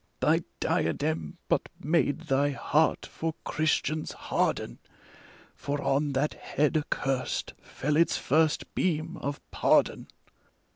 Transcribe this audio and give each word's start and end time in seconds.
Thy 0.19 0.41
diadem 0.59 1.37
but 1.47 1.69
made 1.79 2.21
thy 2.21 2.49
heart 2.49 3.05
for 3.05 3.35
Christians 3.43 4.13
harden, 4.13 4.79
For 5.53 5.79
on 5.79 6.13
that 6.13 6.33
head 6.33 6.75
accurst 6.75 7.53
fell 7.61 7.95
its 7.95 8.17
first 8.17 8.73
beam 8.73 9.15
of 9.17 9.39
pardon. 9.51 10.07